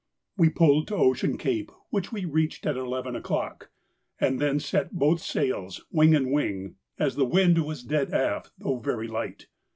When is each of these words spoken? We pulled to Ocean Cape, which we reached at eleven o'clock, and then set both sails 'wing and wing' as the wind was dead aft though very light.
We 0.35 0.49
pulled 0.49 0.87
to 0.87 0.95
Ocean 0.95 1.37
Cape, 1.37 1.71
which 1.91 2.11
we 2.11 2.25
reached 2.25 2.65
at 2.65 2.75
eleven 2.75 3.15
o'clock, 3.15 3.69
and 4.19 4.39
then 4.39 4.59
set 4.59 4.93
both 4.93 5.21
sails 5.21 5.85
'wing 5.91 6.15
and 6.15 6.31
wing' 6.31 6.75
as 6.97 7.17
the 7.17 7.23
wind 7.25 7.63
was 7.63 7.83
dead 7.83 8.09
aft 8.11 8.49
though 8.57 8.79
very 8.79 9.07
light. 9.07 9.45